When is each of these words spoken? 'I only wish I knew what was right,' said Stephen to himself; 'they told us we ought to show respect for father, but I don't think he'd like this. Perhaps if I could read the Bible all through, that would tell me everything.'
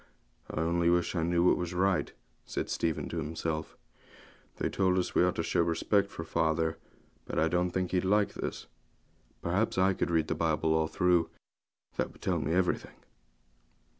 'I 0.51 0.61
only 0.61 0.89
wish 0.89 1.15
I 1.15 1.21
knew 1.21 1.43
what 1.45 1.57
was 1.57 1.75
right,' 1.75 2.11
said 2.43 2.71
Stephen 2.71 3.07
to 3.09 3.17
himself; 3.19 3.77
'they 4.57 4.69
told 4.71 4.97
us 4.97 5.13
we 5.13 5.23
ought 5.23 5.35
to 5.35 5.43
show 5.43 5.61
respect 5.61 6.09
for 6.09 6.23
father, 6.23 6.79
but 7.25 7.37
I 7.37 7.47
don't 7.47 7.69
think 7.69 7.91
he'd 7.91 8.03
like 8.03 8.33
this. 8.33 8.65
Perhaps 9.43 9.77
if 9.77 9.83
I 9.83 9.93
could 9.93 10.09
read 10.09 10.27
the 10.27 10.33
Bible 10.33 10.73
all 10.73 10.87
through, 10.87 11.29
that 11.97 12.11
would 12.11 12.21
tell 12.23 12.39
me 12.39 12.51
everything.' 12.51 12.97